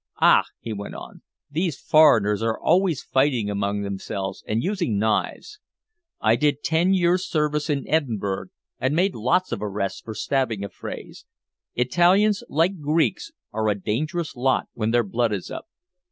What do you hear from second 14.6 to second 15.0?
when